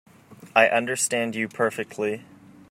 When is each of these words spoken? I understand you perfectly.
I 0.55 0.67
understand 0.67 1.35
you 1.35 1.47
perfectly. 1.47 2.23